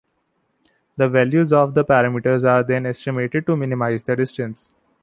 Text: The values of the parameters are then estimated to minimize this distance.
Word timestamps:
The 0.97 1.07
values 1.07 1.53
of 1.53 1.75
the 1.75 1.85
parameters 1.85 2.43
are 2.43 2.63
then 2.63 2.87
estimated 2.87 3.45
to 3.45 3.55
minimize 3.55 4.01
this 4.01 4.17
distance. 4.17 4.71